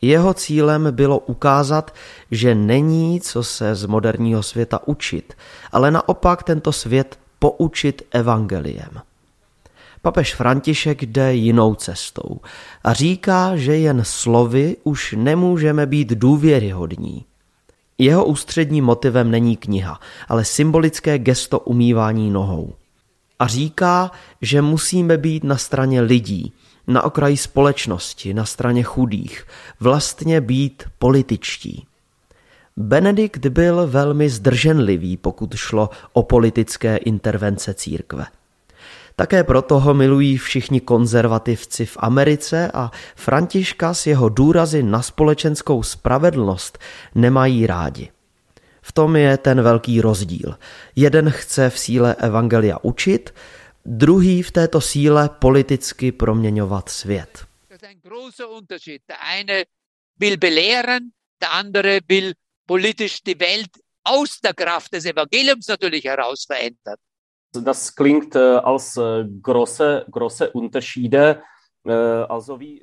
[0.00, 1.94] Jeho cílem bylo ukázat,
[2.30, 5.34] že není co se z moderního světa učit,
[5.72, 9.00] ale naopak tento svět poučit evangeliem.
[10.04, 12.40] Papež František jde jinou cestou
[12.84, 17.24] a říká, že jen slovy už nemůžeme být důvěryhodní.
[17.98, 22.72] Jeho ústředním motivem není kniha, ale symbolické gesto umývání nohou.
[23.38, 24.10] A říká,
[24.42, 26.52] že musíme být na straně lidí,
[26.86, 29.46] na okraji společnosti, na straně chudých,
[29.80, 31.86] vlastně být političtí.
[32.76, 38.26] Benedikt byl velmi zdrženlivý, pokud šlo o politické intervence církve.
[39.16, 45.82] Také proto ho milují všichni konzervativci v Americe a Františka s jeho důrazy na společenskou
[45.82, 46.78] spravedlnost
[47.14, 48.10] nemají rádi.
[48.82, 50.58] V tom je ten velký rozdíl.
[50.96, 53.34] Jeden chce v síle evangelia učit,
[53.84, 57.46] druhý v této síle politicky proměňovat svět.
[62.66, 63.70] politisch die Welt
[64.04, 66.46] aus der Kraft des Evangeliums natürlich heraus.
[67.60, 71.42] Das klingt äh, als äh, große, große Unterschiede.
[71.86, 71.92] Äh,
[72.28, 72.80] also wie,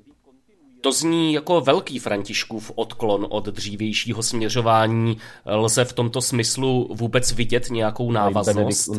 [0.81, 5.17] to zní jako velký Františkův odklon od dřívějšího směřování.
[5.45, 8.89] Lze v tomto smyslu vůbec vidět nějakou návaznost?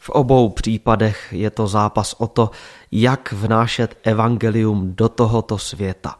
[0.00, 2.50] V obou případech je to zápas o to,
[2.92, 6.18] jak vnášet evangelium do tohoto světa.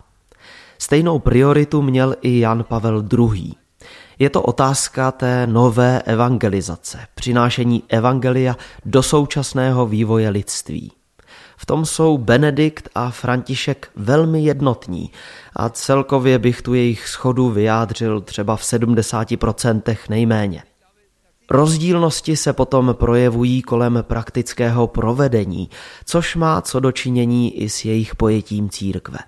[0.79, 3.53] Stejnou prioritu měl i Jan Pavel II.
[4.19, 10.93] Je to otázka té nové evangelizace, přinášení evangelia do současného vývoje lidství.
[11.57, 15.11] V tom jsou Benedikt a František velmi jednotní
[15.57, 20.63] a celkově bych tu jejich schodu vyjádřil třeba v 70% nejméně.
[21.51, 25.71] Rozdílnosti se potom projevují kolem praktického provedení,
[26.05, 29.19] což má co dočinění i s jejich pojetím církve.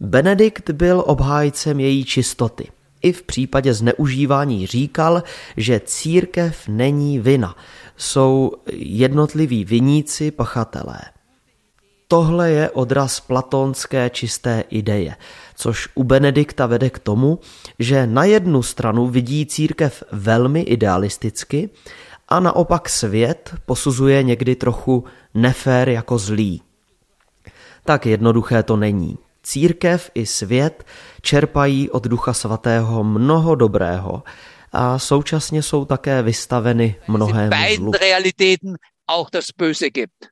[0.00, 2.68] Benedikt byl obhájcem její čistoty–
[3.02, 5.22] i v případě zneužívání říkal,
[5.56, 7.56] že církev není vina,
[7.96, 11.00] jsou jednotliví viníci pachatelé.
[12.08, 15.16] Tohle je odraz platonské čisté ideje,
[15.54, 17.38] což u Benedikta vede k tomu,
[17.78, 21.70] že na jednu stranu vidí církev velmi idealisticky
[22.28, 26.62] a naopak svět posuzuje někdy trochu nefér jako zlý.
[27.84, 29.18] Tak jednoduché to není.
[29.48, 30.84] Církev i svět
[31.22, 34.22] čerpají od Ducha Svatého mnoho dobrého
[34.72, 37.92] a současně jsou také vystaveny mnohému zlu.
[39.08, 40.28] auch das Böse gibt.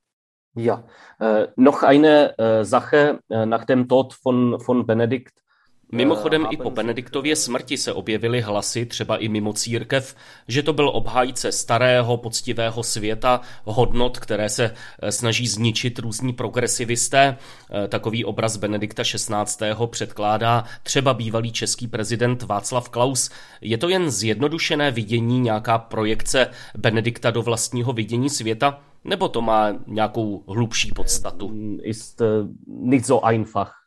[0.55, 0.85] Ja,
[1.19, 5.46] äh, noch eine äh, Sache äh, nach dem Tod von, von Benedikt
[5.93, 10.17] Mimochodem i po Benediktově smrti se objevily hlasy, třeba i mimo církev,
[10.49, 17.37] že to byl obhájce starého, poctivého světa, hodnot, které se eh, snaží zničit různí progresivisté.
[17.85, 19.87] Eh, takový obraz Benedikta XVI.
[19.87, 23.31] předkládá třeba bývalý český prezident Václav Klaus.
[23.61, 29.73] Je to jen zjednodušené vidění, nějaká projekce Benedikta do vlastního vidění světa, nebo to má
[29.87, 31.79] nějakou hlubší podstatu?
[31.83, 32.27] Ist äh,
[32.67, 33.86] nicht so einfach.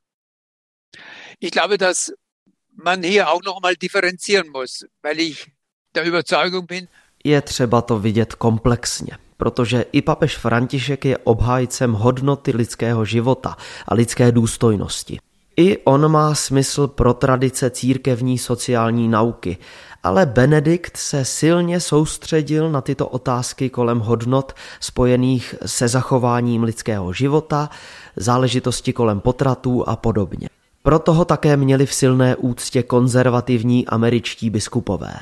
[1.42, 2.12] Ich glaube, dass
[2.76, 5.52] man hier auch noch mal differenzieren muss, weil ich
[5.96, 6.88] der Überzeugung bin,
[7.24, 13.94] je třeba to vidět komplexně, protože i papež František je obhájcem hodnoty lidského života a
[13.94, 15.20] lidské důstojnosti.
[15.58, 19.58] I on má smysl pro tradice církevní sociální nauky,
[20.04, 27.70] ale Benedikt se silně soustředil na tyto otázky kolem hodnot spojených se zachováním lidského života,
[28.16, 30.50] záležitosti kolem potratů a podobně.
[30.90, 35.14] Proto ho také měli v silné úctě konzervativní američtí biskupové.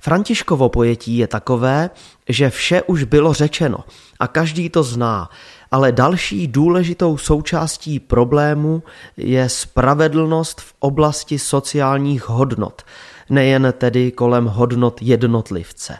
[0.00, 1.90] Františkovo pojetí je takové,
[2.28, 3.78] že vše už bylo řečeno
[4.20, 5.30] a každý to zná,
[5.70, 8.82] ale další důležitou součástí problému
[9.16, 12.82] je spravedlnost v oblasti sociálních hodnot,
[13.30, 15.98] nejen tedy kolem hodnot jednotlivce.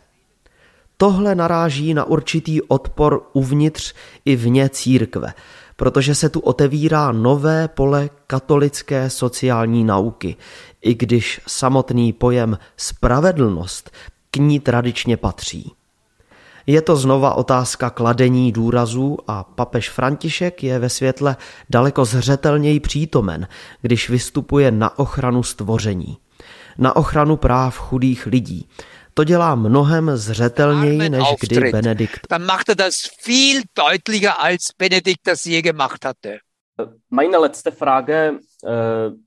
[0.97, 3.95] Tohle naráží na určitý odpor uvnitř
[4.25, 5.33] i vně církve,
[5.79, 10.37] protože se tu otevírá nové pole katolické sociální nauky,
[10.83, 13.91] i když samotný pojem spravedlnost
[14.31, 15.73] k ní tradičně patří.
[16.67, 21.37] Je to znova otázka kladení důrazů a papež František je ve světle
[21.71, 23.49] daleko zřetelněji přítomen,
[23.83, 26.19] když vystupuje na ochranu stvoření,
[26.79, 28.69] na ochranu práv chudých lidí.
[29.19, 32.21] To dělá mnohem zřetelněji než kdy Benedikt.
[32.31, 36.39] Dann macht er das viel deutlicher als Benedikt das je gemacht hatte.
[37.11, 38.71] Meine letzte Frage uh,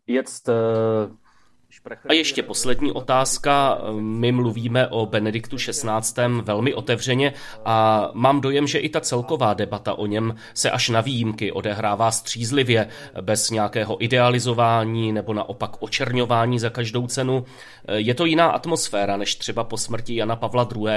[0.07, 1.20] jetzt uh
[2.09, 3.77] a ještě poslední otázka.
[3.99, 6.41] My mluvíme o Benediktu XVI.
[6.41, 7.33] velmi otevřeně
[7.65, 12.11] a mám dojem, že i ta celková debata o něm se až na výjimky odehrává
[12.11, 12.87] střízlivě,
[13.21, 17.45] bez nějakého idealizování nebo naopak očerňování za každou cenu.
[17.93, 20.91] Je to jiná atmosféra než třeba po smrti Jana Pavla II.,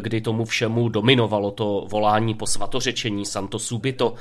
[0.00, 4.14] kdy tomu všemu dominovalo to volání po svatořečení Santo Subito.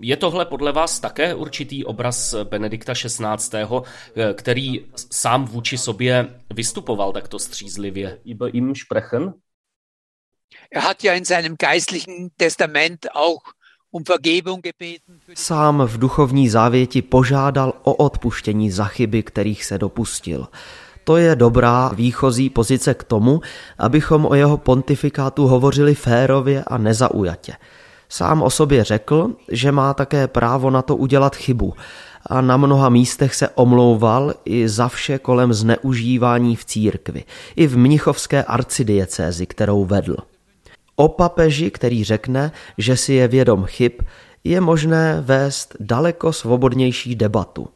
[0.00, 3.58] Je tohle podle vás také určitý obraz Benedikta XVI.,
[4.34, 8.18] který sám vůči sobě vystupoval takto střízlivě.
[8.24, 9.34] Über ihm sprechen?
[10.70, 13.42] Er hat ja in seinem geistlichen Testament auch
[13.90, 15.20] um Vergebung gebeten.
[15.34, 20.48] Sám v duchovní závěti požádal o odpuštění za chyby, kterých se dopustil.
[21.04, 23.40] To je dobrá výchozí pozice k tomu,
[23.78, 27.52] abychom o jeho pontifikátu hovořili férově a nezaujatě.
[28.08, 31.74] Sám o sobě řekl, že má také právo na to udělat chybu
[32.26, 37.24] a na mnoha místech se omlouval i za vše kolem zneužívání v církvi,
[37.56, 40.16] i v mnichovské arcidiecézi, kterou vedl.
[40.96, 43.92] O papeži, který řekne, že si je vědom chyb,
[44.44, 47.68] je možné vést daleko svobodnější debatu.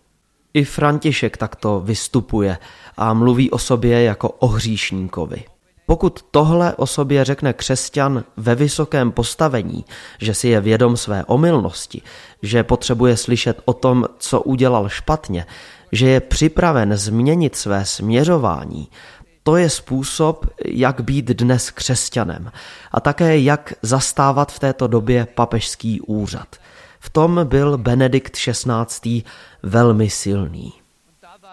[0.55, 2.59] I František takto vystupuje
[2.97, 5.45] a mluví o sobě jako o hříšníkovi.
[5.91, 9.85] Pokud tohle o sobě řekne křesťan ve vysokém postavení,
[10.21, 12.03] že si je vědom své omylnosti,
[12.43, 15.47] že potřebuje slyšet o tom, co udělal špatně,
[15.93, 18.89] že je připraven změnit své směřování,
[19.43, 22.53] to je způsob, jak být dnes křesťanem
[22.93, 26.57] a také jak zastávat v této době papežský úřad.
[27.01, 29.23] V tom byl Benedikt XVI.
[29.63, 30.73] velmi silný.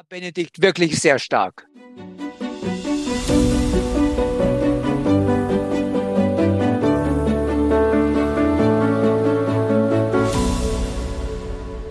[0.09, 1.61] Benedikt wirklich sehr stark.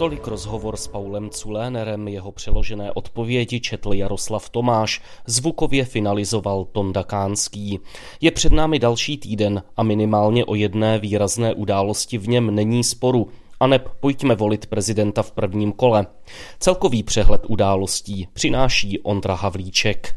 [0.07, 7.81] Tolik rozhovor s Paulem Culénerem, jeho přeložené odpovědi četl Jaroslav Tomáš, zvukově finalizoval Tonda Kánský.
[8.21, 13.29] Je před námi další týden a minimálně o jedné výrazné události v něm není sporu,
[13.61, 16.07] aneb pojďme volit prezidenta v prvním kole.
[16.59, 20.15] Celkový přehled událostí přináší Ondra Havlíček.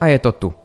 [0.00, 0.63] A je to tu.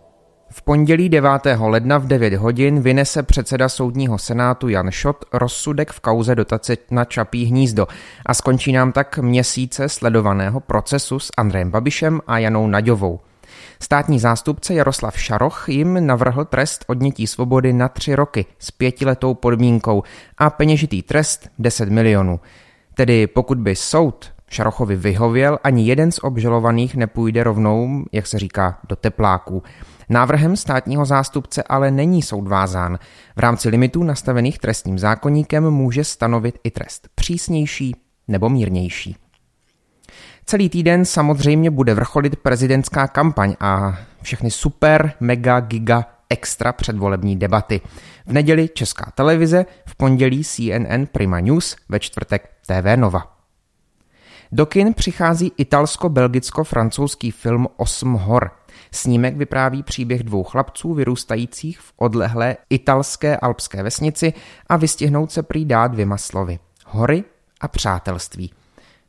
[0.52, 1.30] V pondělí 9.
[1.60, 7.06] ledna v 9 hodin vynese předseda soudního senátu Jan Šot rozsudek v kauze dotace na
[7.06, 7.88] Čapí hnízdo
[8.26, 13.20] a skončí nám tak měsíce sledovaného procesu s Andrejem Babišem a Janou Naďovou.
[13.82, 20.04] Státní zástupce Jaroslav Šaroch jim navrhl trest odnětí svobody na tři roky s pětiletou podmínkou
[20.38, 22.40] a peněžitý trest 10 milionů.
[22.94, 28.78] Tedy pokud by soud Šarochovi vyhověl, ani jeden z obžalovaných nepůjde rovnou, jak se říká,
[28.90, 29.64] do tepláků.
[30.10, 33.00] Návrhem státního zástupce ale není soud vázán.
[33.36, 37.96] V rámci limitů nastavených trestním zákonníkem může stanovit i trest přísnější
[38.28, 39.16] nebo mírnější.
[40.46, 47.82] Celý týden samozřejmě bude vrcholit prezidentská kampaň a všechny super, mega, giga, extra předvolební debaty.
[48.26, 53.36] V neděli Česká televize, v pondělí CNN Prima News, ve čtvrtek TV Nova.
[54.52, 58.52] Do kin přichází italsko-belgicko-francouzský film Osm hor.
[58.92, 64.34] Snímek vypráví příběh dvou chlapců vyrůstajících v odlehlé italské alpské vesnici
[64.68, 66.60] a vystihnout se prý dá dvěma slovy.
[66.86, 67.24] Hory
[67.62, 68.52] a přátelství.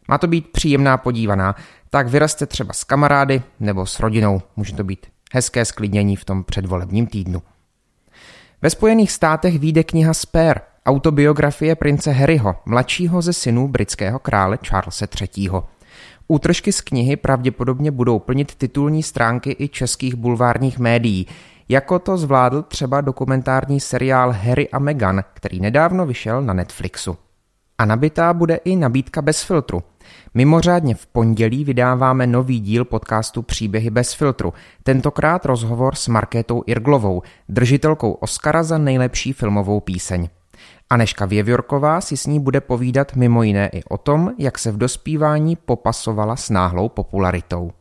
[0.08, 1.54] Má to být příjemná podívaná,
[1.90, 4.42] tak vyraste třeba s kamarády nebo s rodinou.
[4.56, 7.42] Může to být hezké sklidnění v tom předvolebním týdnu.
[8.62, 15.06] Ve Spojených státech vyjde kniha Spare, autobiografie prince Harryho, mladšího ze synů britského krále Charlesa
[15.20, 15.50] III.
[16.30, 21.26] Útržky z knihy pravděpodobně budou plnit titulní stránky i českých bulvárních médií,
[21.68, 27.16] jako to zvládl třeba dokumentární seriál Harry a Meghan, který nedávno vyšel na Netflixu.
[27.78, 29.82] A nabitá bude i nabídka bez filtru.
[30.34, 34.52] Mimořádně v pondělí vydáváme nový díl podcastu Příběhy bez filtru,
[34.82, 40.28] tentokrát rozhovor s Markétou Irglovou, držitelkou Oscara za nejlepší filmovou píseň.
[40.92, 44.78] Aneška Věvjorková si s ní bude povídat mimo jiné i o tom, jak se v
[44.78, 47.72] dospívání popasovala s náhlou popularitou.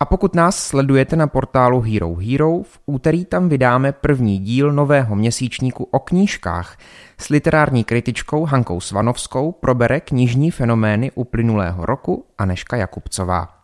[0.00, 5.16] A pokud nás sledujete na portálu Hero Hero, v úterý tam vydáme první díl nového
[5.16, 6.78] měsíčníku o knížkách.
[7.18, 13.63] S literární kritičkou Hankou Svanovskou probere knižní fenomény uplynulého roku Aneška Jakubcová.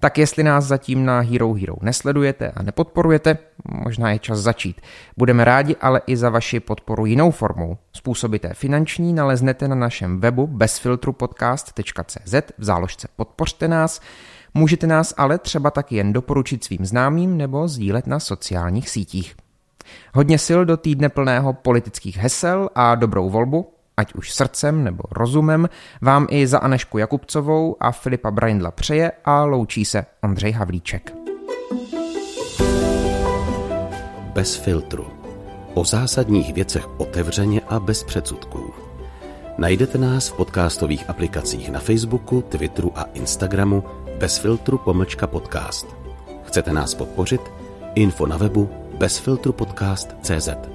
[0.00, 3.38] Tak jestli nás zatím na Hero Hero nesledujete a nepodporujete,
[3.84, 4.80] možná je čas začít.
[5.16, 7.76] Budeme rádi ale i za vaši podporu jinou formou.
[7.92, 14.00] Způsobité finanční naleznete na našem webu bezfiltrupodcast.cz v záložce Podpořte nás.
[14.54, 19.34] Můžete nás ale třeba tak jen doporučit svým známým nebo sdílet na sociálních sítích.
[20.14, 25.68] Hodně sil do týdne plného politických hesel a dobrou volbu ať už srdcem nebo rozumem,
[26.02, 31.14] vám i za Anešku Jakubcovou a Filipa Braindla přeje a loučí se Ondřej Havlíček.
[34.34, 35.06] Bez filtru.
[35.74, 38.74] O zásadních věcech otevřeně a bez předsudků.
[39.58, 43.84] Najdete nás v podcastových aplikacích na Facebooku, Twitteru a Instagramu
[44.18, 45.86] bez filtru pomlčka podcast.
[46.44, 47.40] Chcete nás podpořit?
[47.94, 50.73] Info na webu bezfiltrupodcast.cz